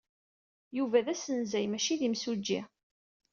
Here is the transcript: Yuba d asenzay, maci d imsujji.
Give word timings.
Yuba 0.77 1.05
d 1.05 1.07
asenzay, 1.13 1.65
maci 1.67 1.95
d 1.99 2.01
imsujji. 2.07 2.59